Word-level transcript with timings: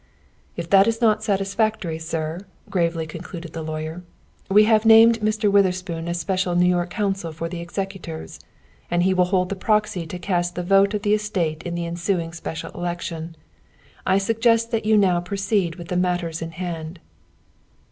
"If 0.55 0.67
that 0.71 0.87
is 0.87 0.99
not 0.99 1.23
satisfactory, 1.23 1.99
sir," 1.99 2.47
gravely 2.71 3.05
concluded 3.05 3.53
the 3.53 3.61
lawyer, 3.61 4.01
"we 4.49 4.63
have 4.63 4.83
named 4.83 5.19
Mr. 5.19 5.51
Witherspoon 5.51 6.07
as 6.07 6.19
special 6.19 6.55
New 6.55 6.67
York 6.67 6.89
counsel 6.89 7.31
for 7.31 7.47
the 7.47 7.59
executors, 7.61 8.39
and 8.89 9.03
he 9.03 9.13
will 9.13 9.25
hold 9.25 9.49
the 9.49 9.55
proxy 9.55 10.07
to 10.07 10.17
cast 10.17 10.55
the 10.55 10.63
vote 10.63 10.95
of 10.95 11.03
the 11.03 11.13
estate 11.13 11.61
in 11.61 11.75
the 11.75 11.85
ensuing 11.85 12.33
special 12.33 12.71
election. 12.71 13.35
I 14.03 14.17
suggest 14.17 14.71
that 14.71 14.85
you 14.87 14.97
now 14.97 15.19
proceed 15.21 15.75
with 15.75 15.89
the 15.89 15.95
matters 15.97 16.41
in 16.41 16.49
hand." 16.53 16.99